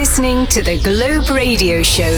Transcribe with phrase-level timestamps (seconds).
[0.00, 2.12] listening to the Globe Radio Show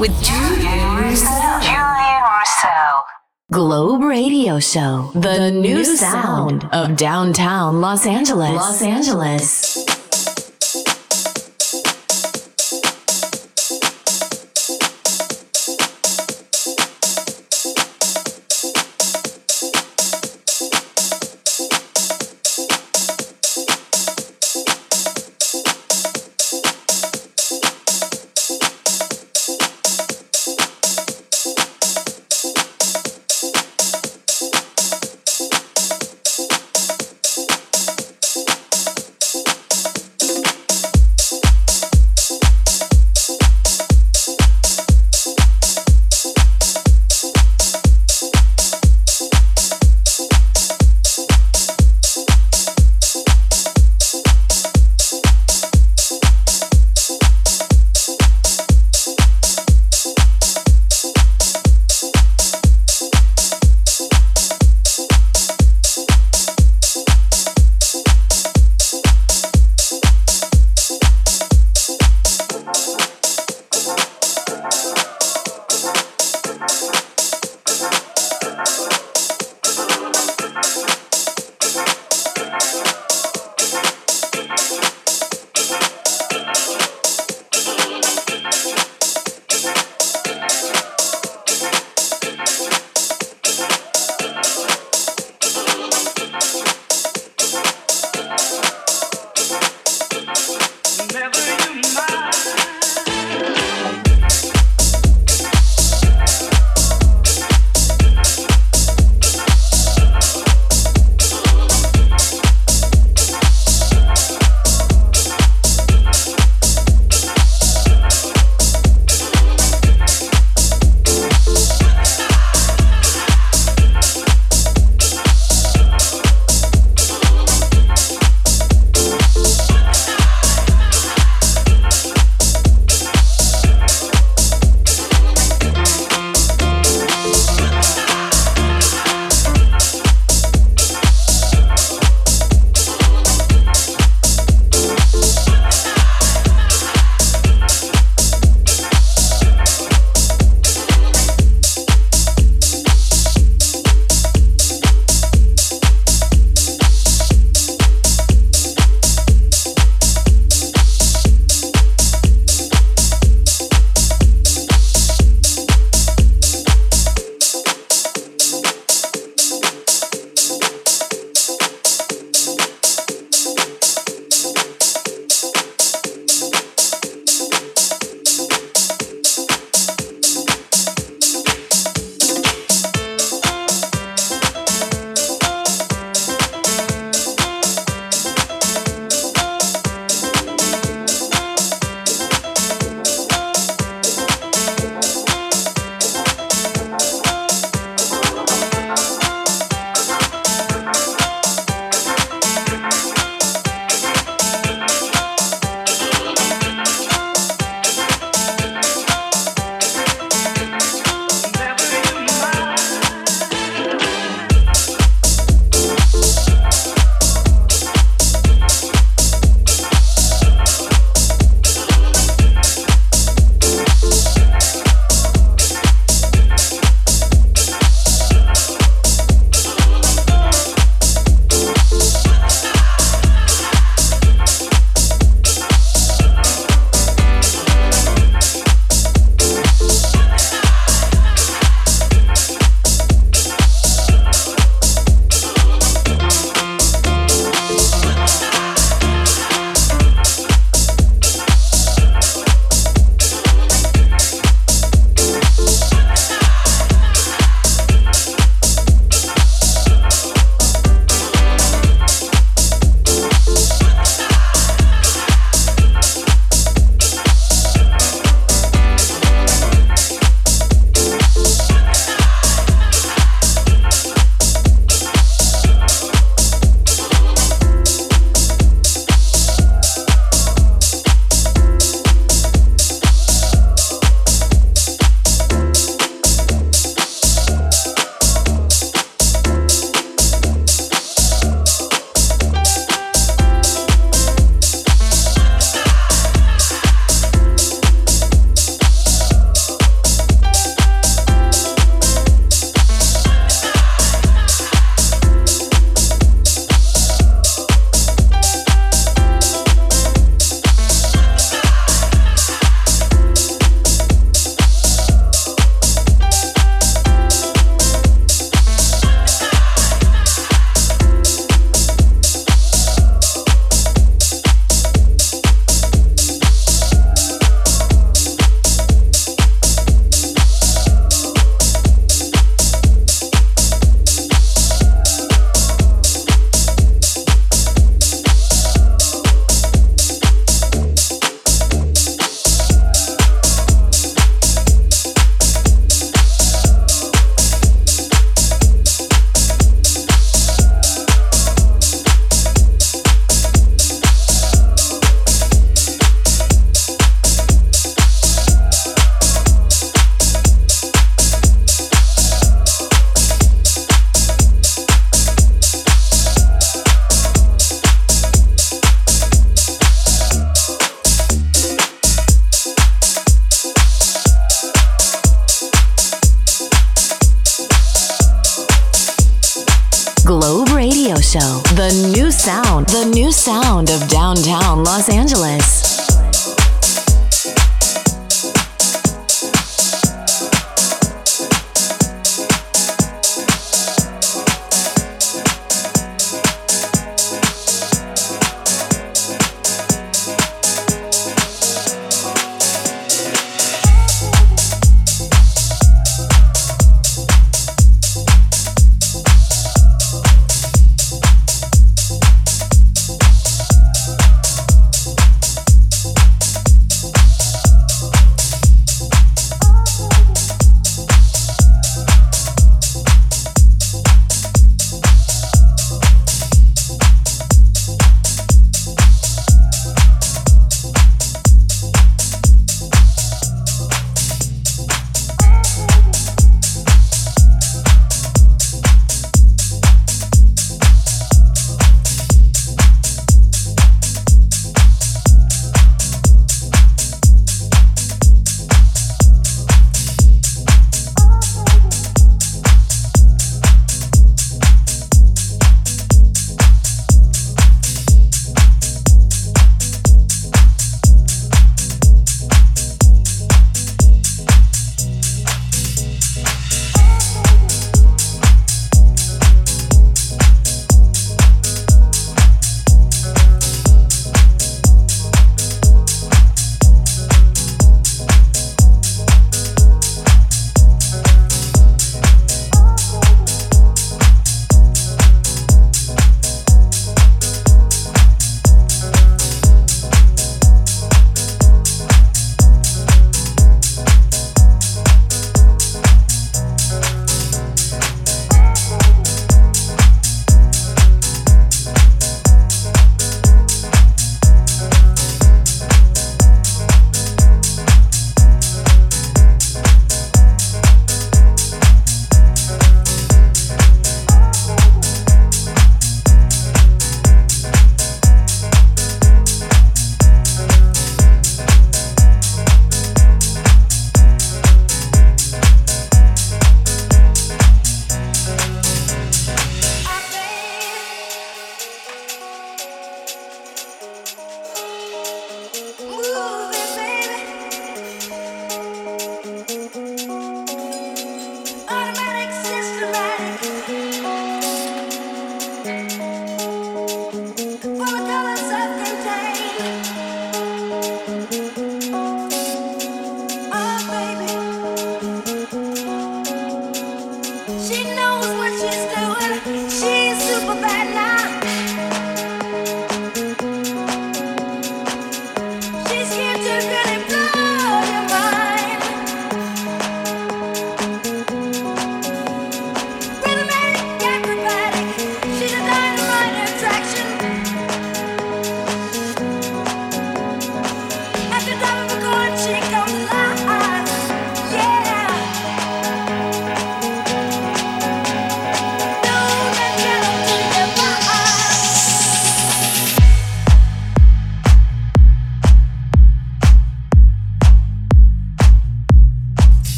[0.00, 1.60] with Julien Roussel.
[1.60, 3.04] Julien Roussel.
[3.52, 8.54] Globe Radio Show, the, new, sound of downtown Los Angeles.
[8.54, 9.97] Los Angeles.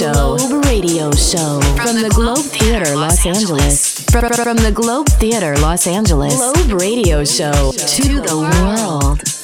[0.00, 0.12] Show.
[0.14, 1.60] Globe Radio Show.
[1.76, 4.02] From the Globe Theater, Los Angeles.
[4.06, 6.34] From the Globe Theater, Los Angeles.
[6.34, 9.39] Globe Radio Show to the world.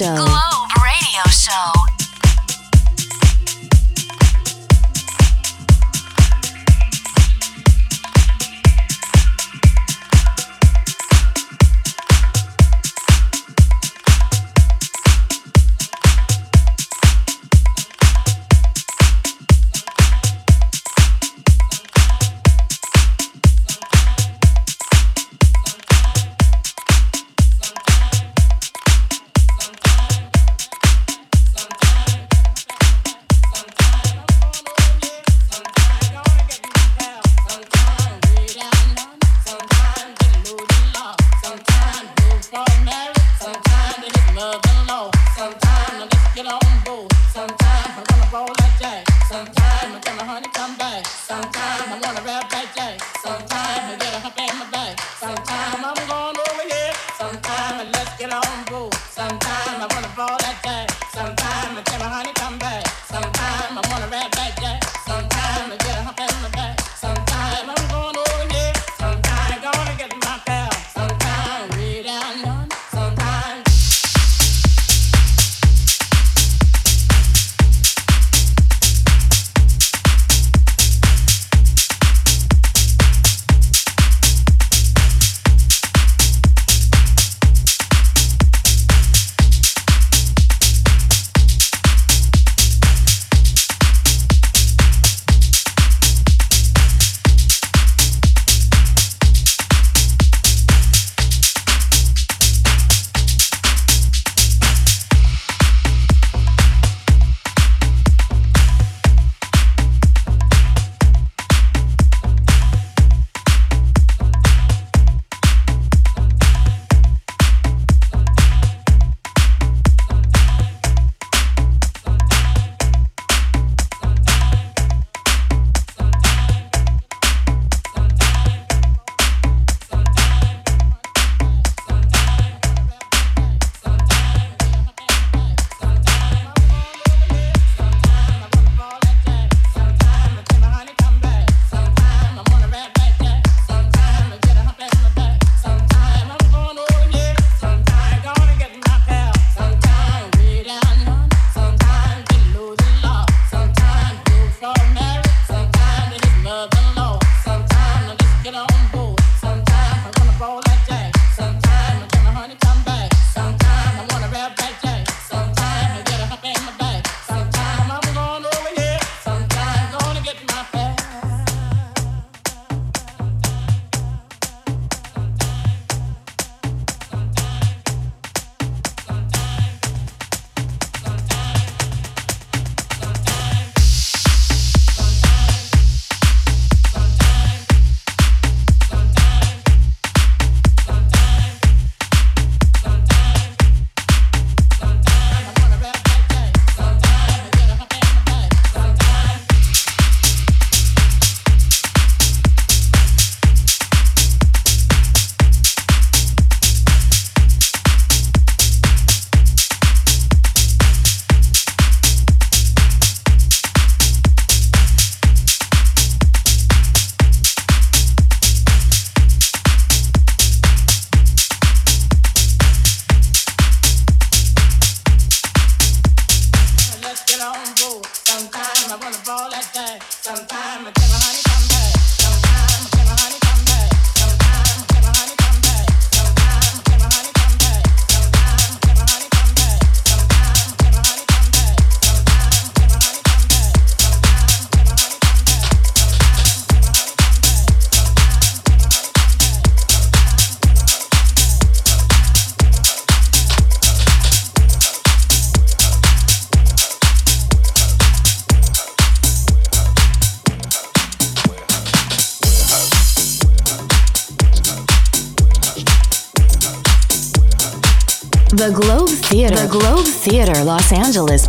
[0.00, 0.29] Show.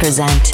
[0.02, 0.51] Present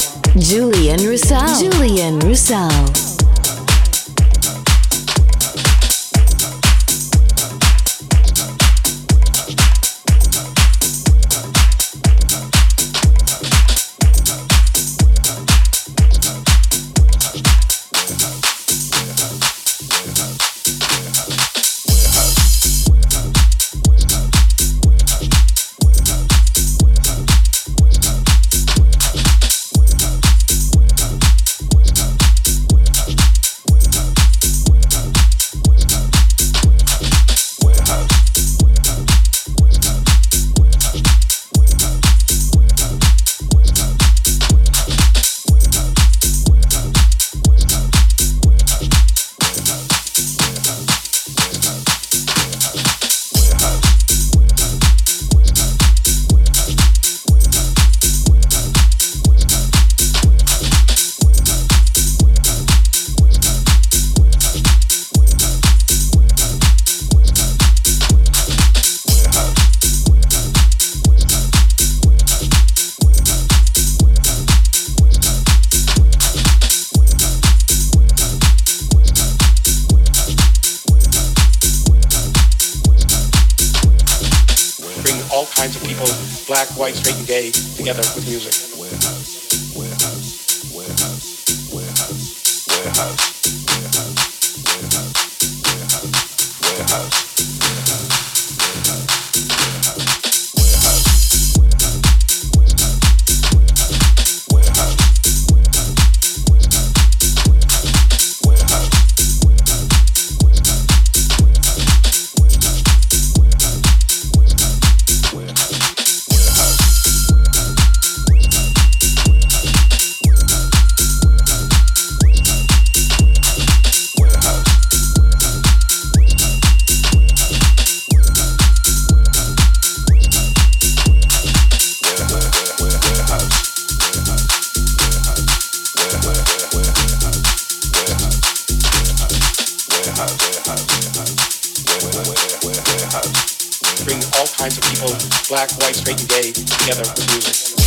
[145.48, 147.77] black, white, straight, and gay together with music.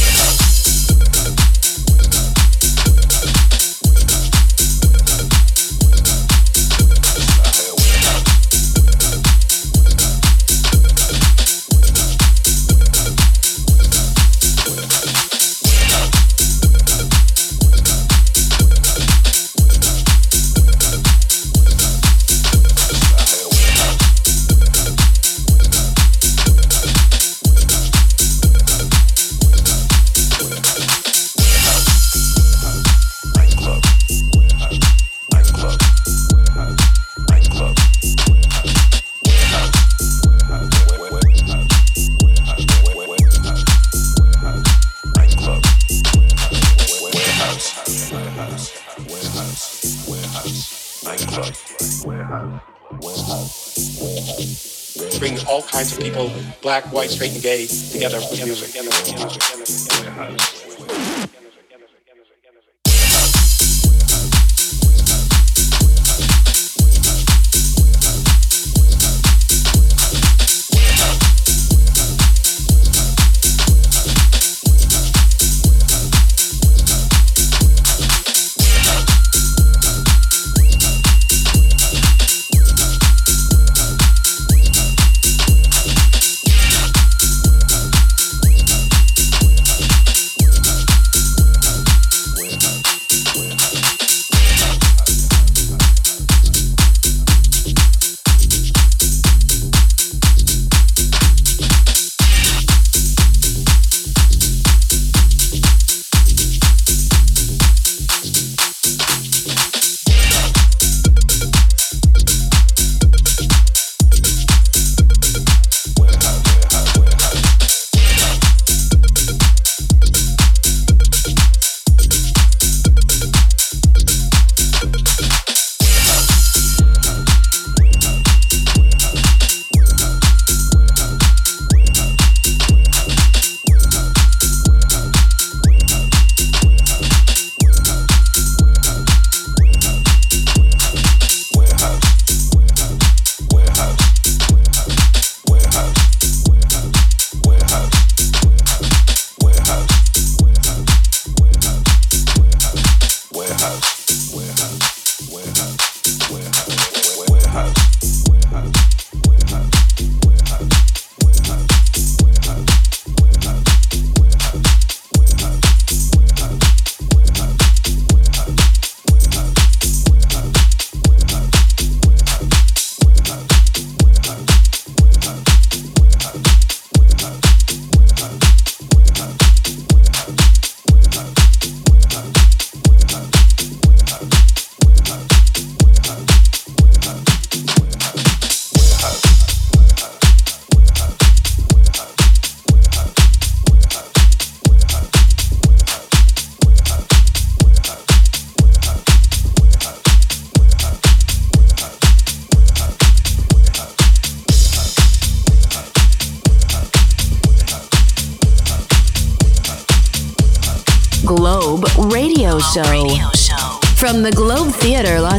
[56.72, 59.61] Black, white, straight, and gay together with music.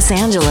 [0.03, 0.42] Los Angeles,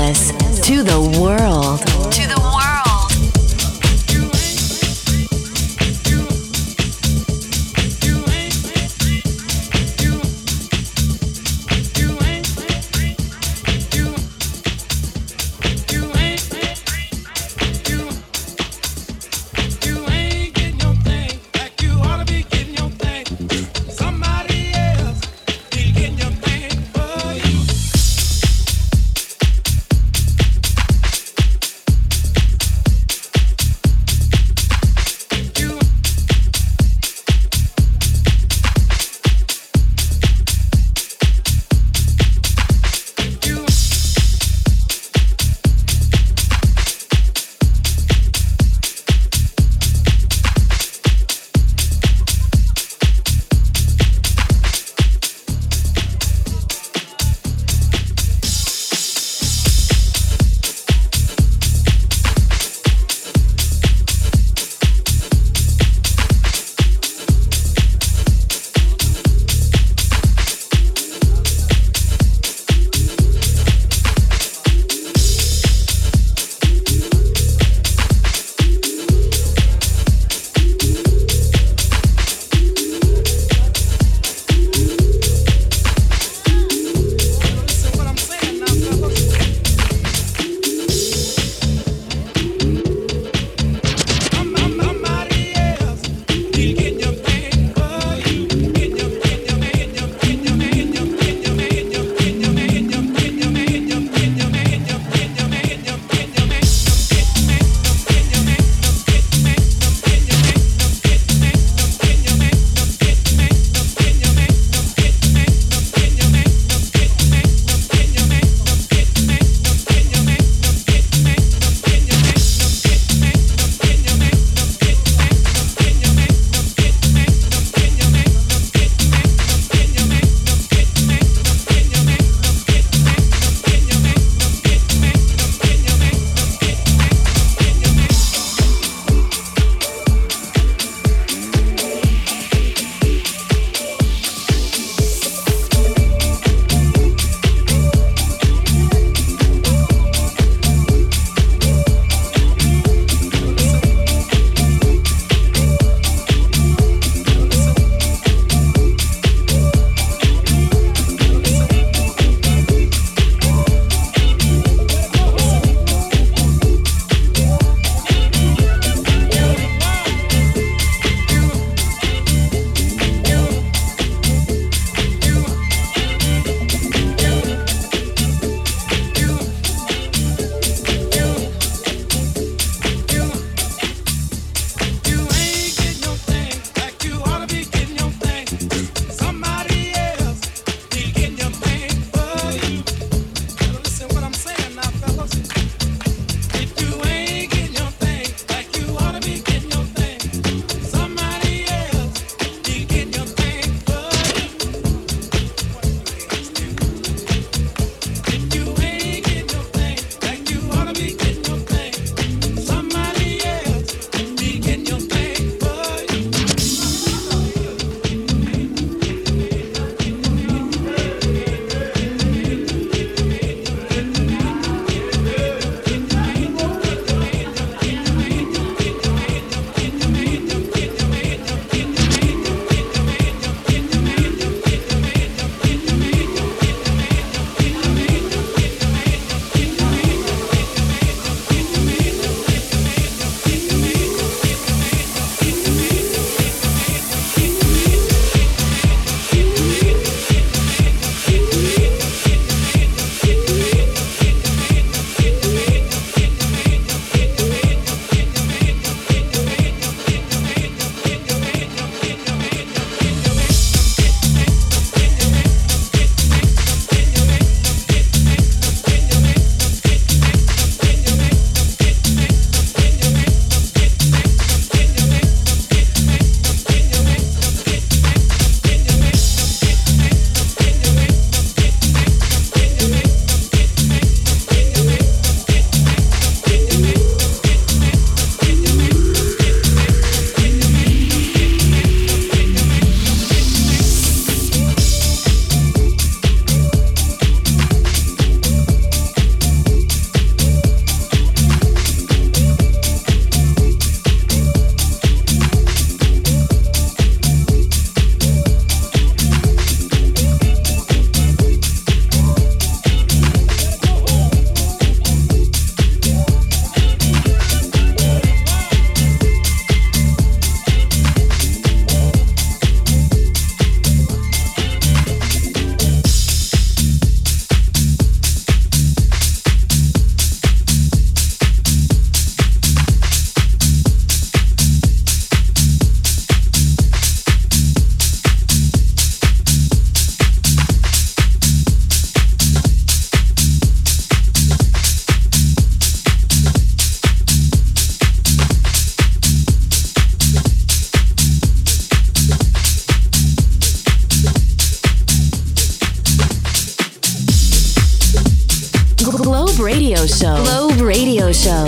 [360.22, 360.36] Show.
[360.44, 361.66] Globe Radio Show.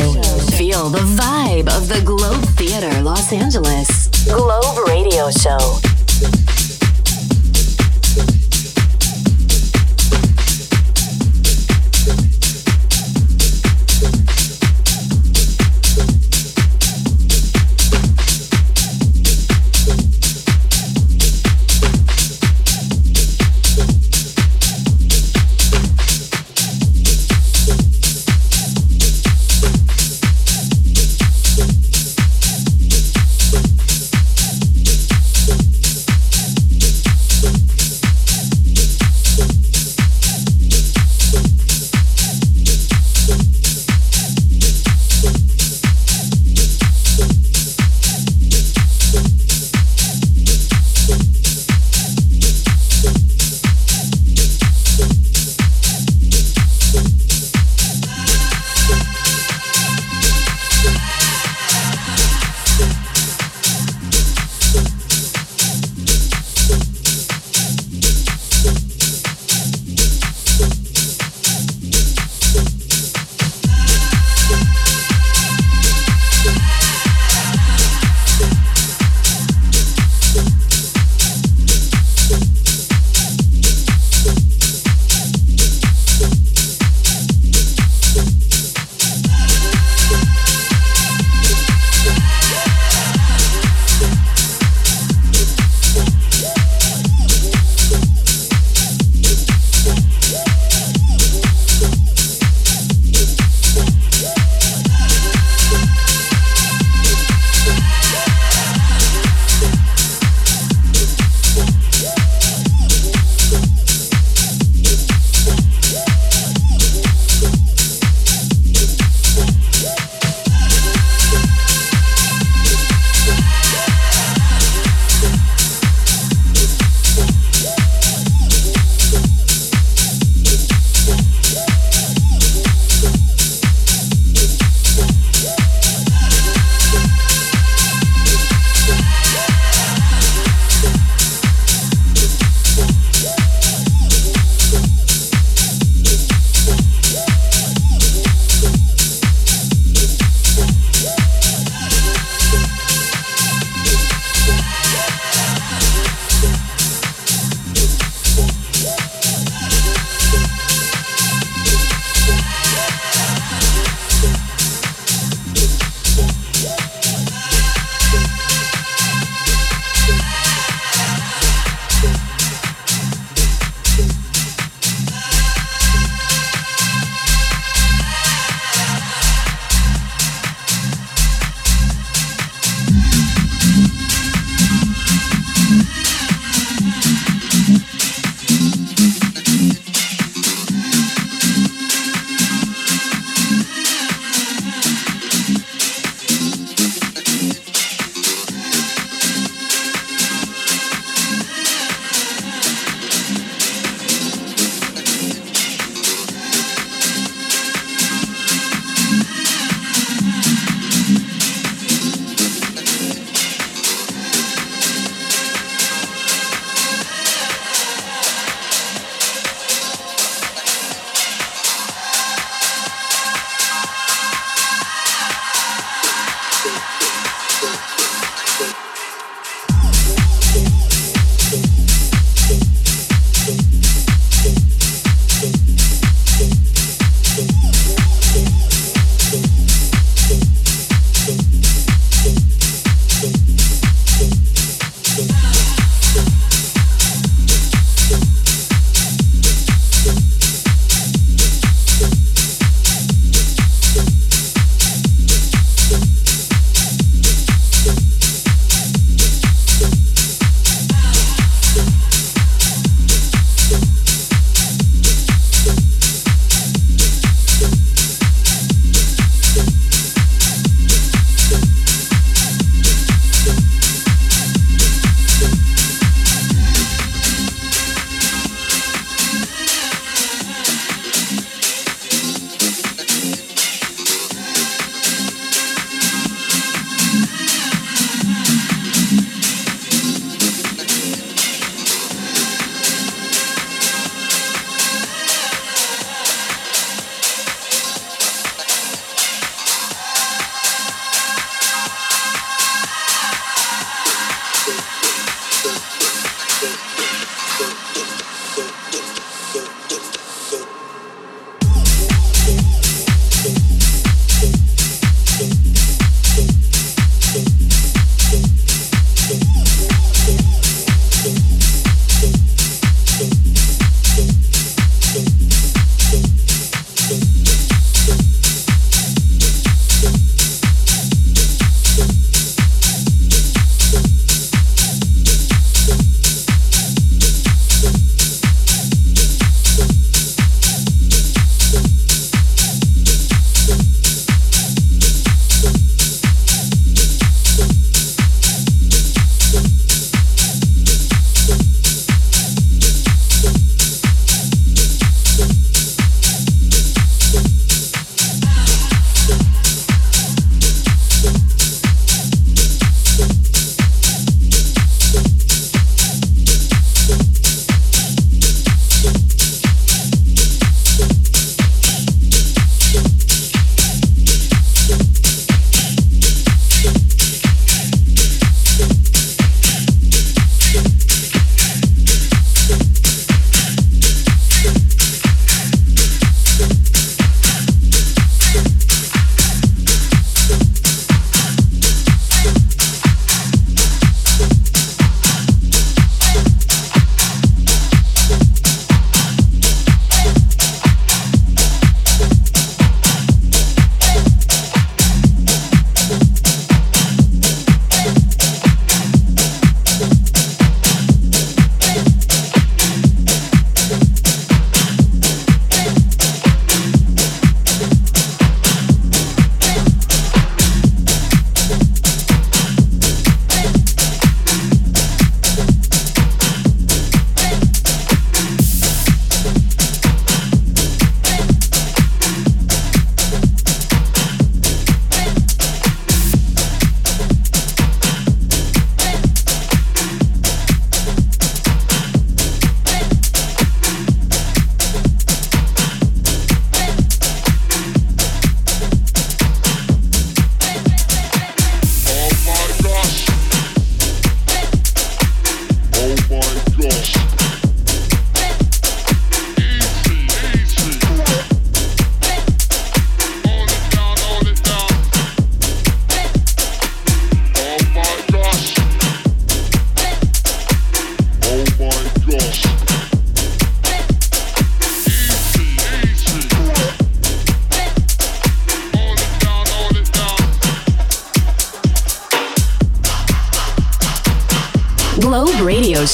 [0.57, 4.07] Feel the vibe of the Globe Theatre, Los Angeles.
[4.27, 5.59] Globe Radio Show.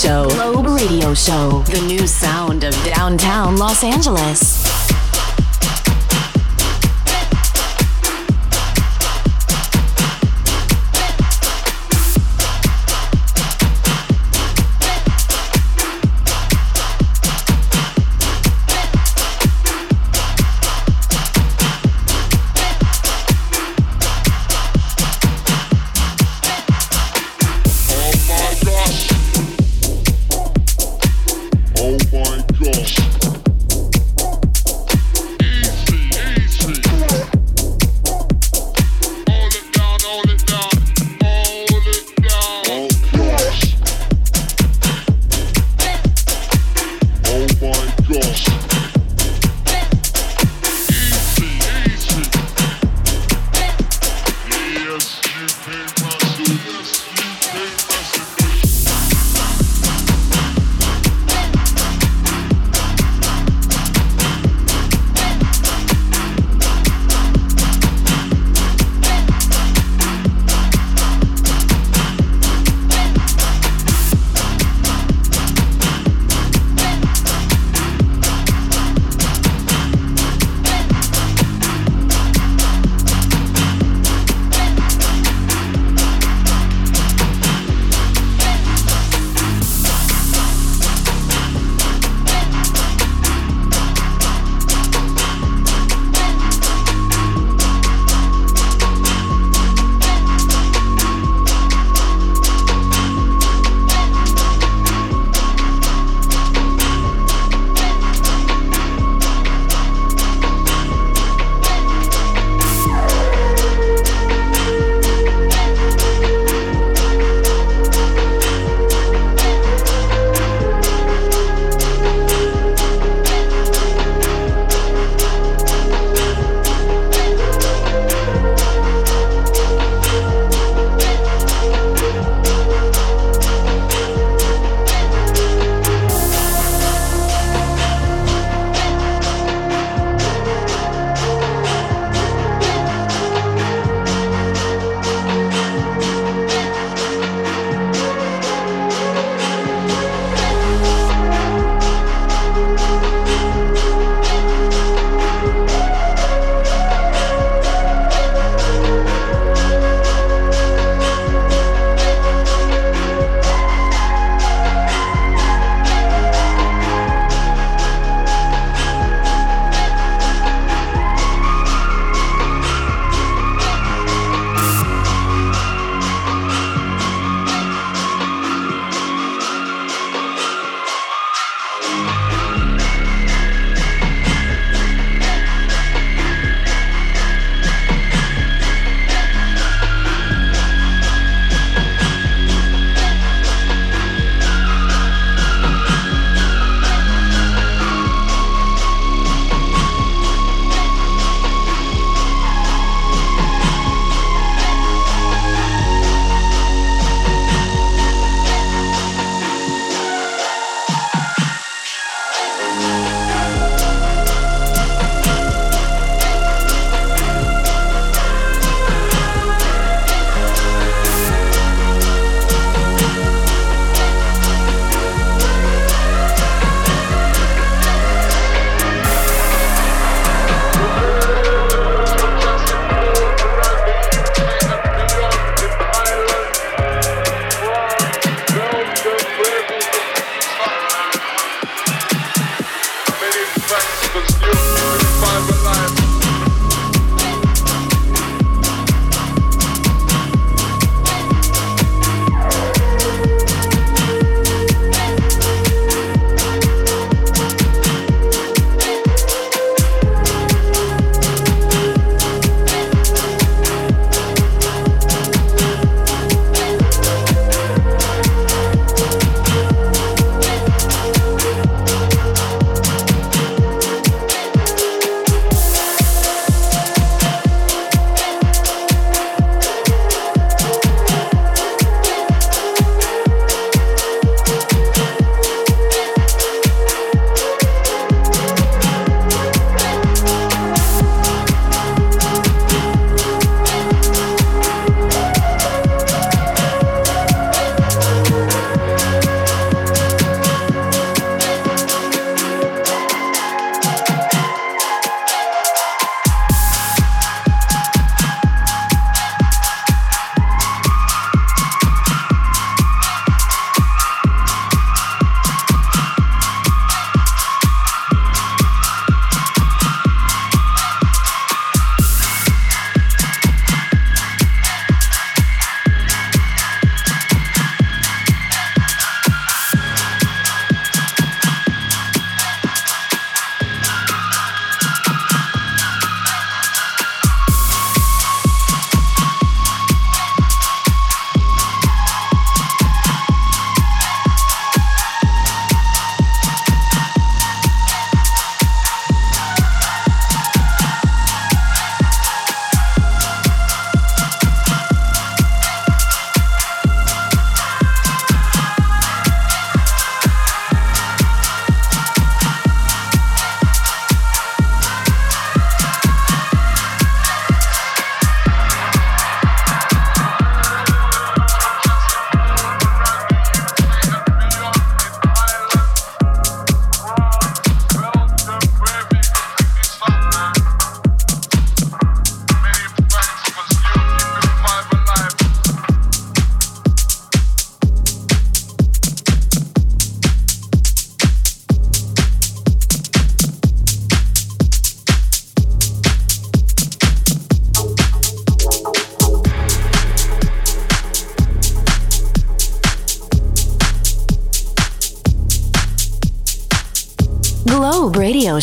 [0.00, 0.30] Show.
[0.30, 1.62] Globe Radio Show.
[1.66, 4.59] The new sound of downtown Los Angeles.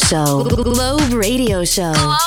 [0.08, 0.46] Show.
[0.46, 1.92] Globe Radio Show.
[1.92, 2.27] Globe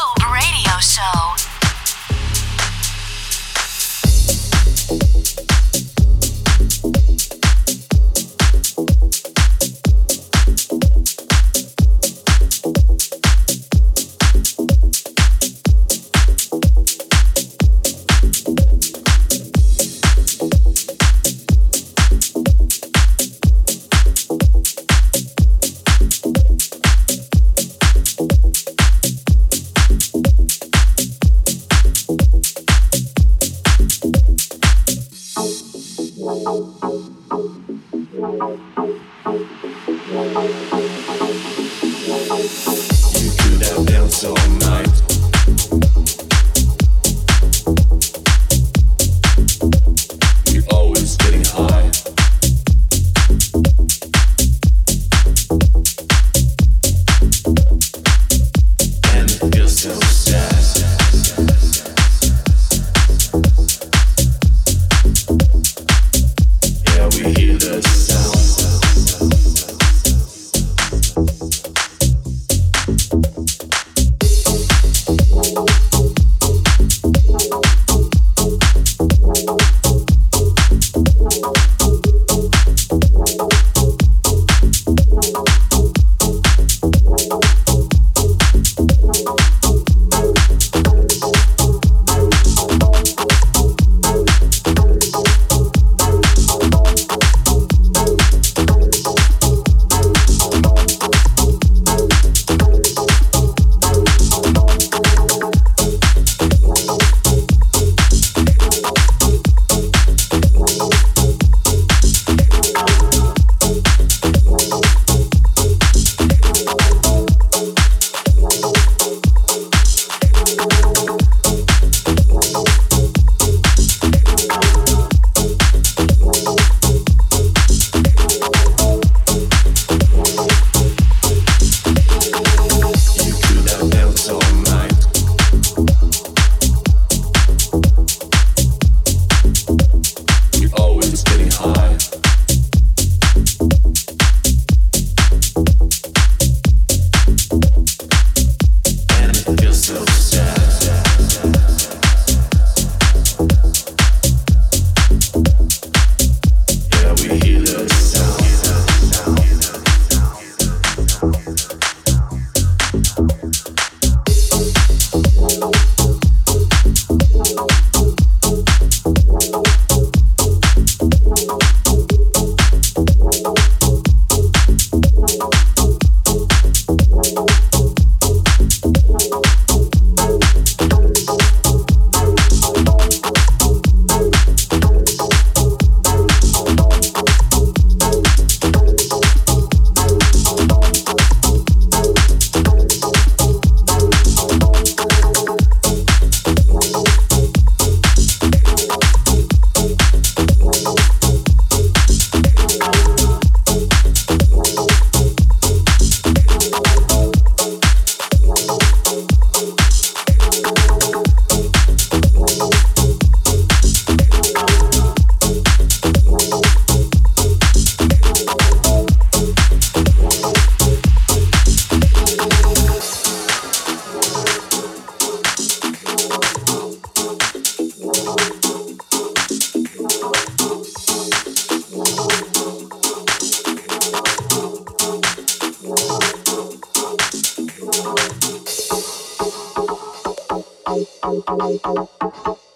[240.90, 242.69] パラパラパラ。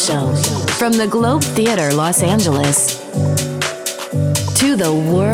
[0.00, 0.34] Show.
[0.78, 2.98] From the Globe Theatre, Los Angeles,
[4.58, 5.29] to the world.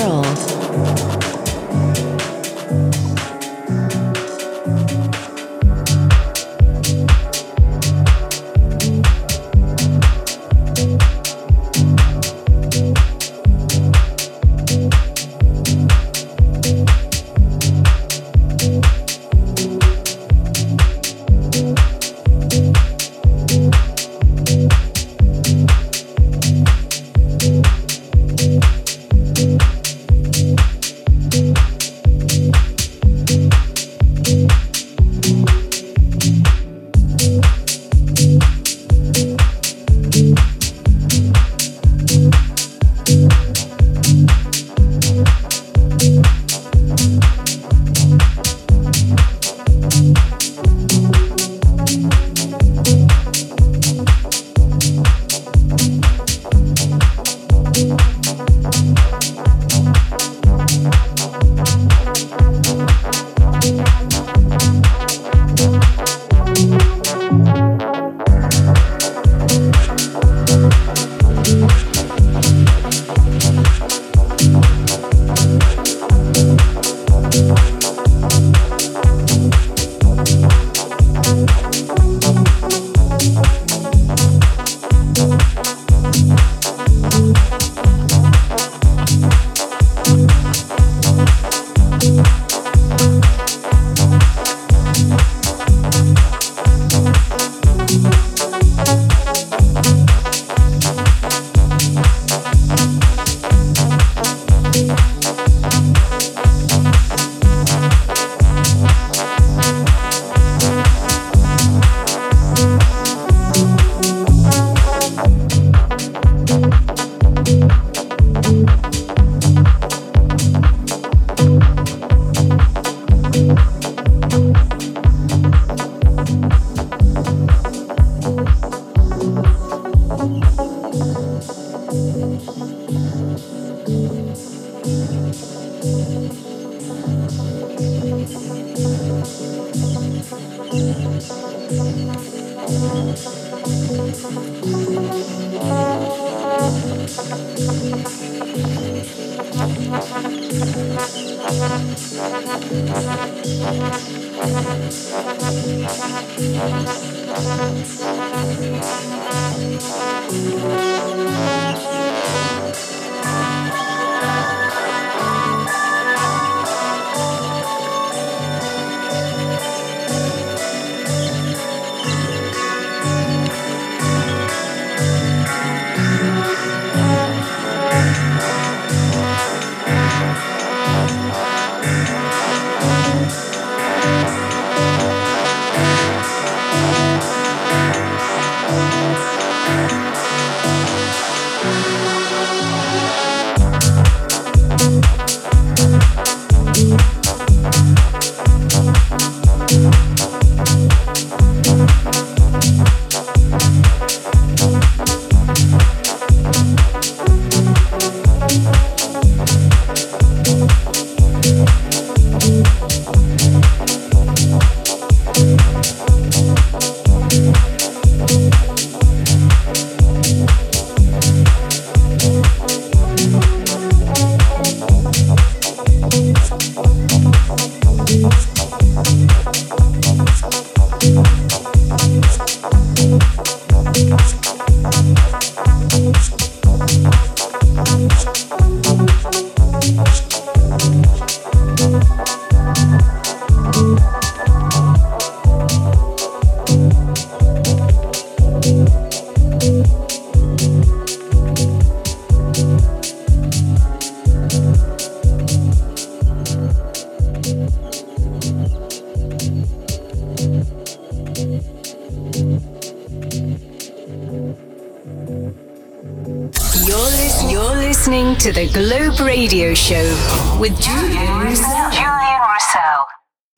[268.52, 271.90] Globe Radio Show with Julien Roussel.
[271.90, 273.06] Julien Roussel.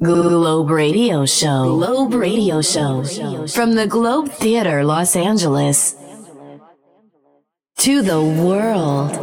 [0.03, 1.77] Globe Radio Show.
[1.77, 3.05] Globe Radio Show.
[3.49, 5.95] From the Globe Theatre, Los Angeles.
[7.81, 9.18] To the world.